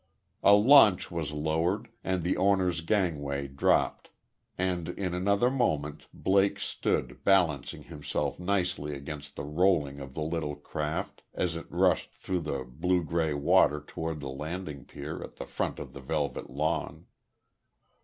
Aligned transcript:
A 0.41 0.55
launch 0.55 1.11
was 1.11 1.31
lowered, 1.31 1.87
and 2.03 2.23
the 2.23 2.35
owner's 2.35 2.81
gangway 2.81 3.47
dropped. 3.47 4.09
And 4.57 4.89
in 4.89 5.13
another 5.13 5.51
moment, 5.51 6.07
Blake 6.11 6.59
stood, 6.59 7.23
balancing 7.23 7.83
himself 7.83 8.39
nicely 8.39 8.95
against 8.95 9.35
the 9.35 9.43
rolling 9.43 9.99
of 9.99 10.15
the 10.15 10.23
little 10.23 10.55
craft, 10.55 11.21
as 11.35 11.55
it 11.55 11.67
rushed 11.71 12.15
through 12.15 12.41
the 12.41 12.63
blue 12.63 13.03
gray 13.03 13.35
water 13.35 13.79
toward 13.79 14.21
the 14.21 14.29
landing 14.29 14.85
pier 14.85 15.21
at 15.21 15.35
the 15.35 15.45
foot 15.45 15.77
of 15.77 15.93
the 15.93 16.01
velvet 16.01 16.49
lawn. 16.49 17.05